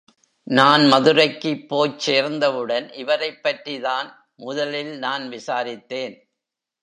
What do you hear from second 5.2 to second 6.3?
விசாரித்தேன்.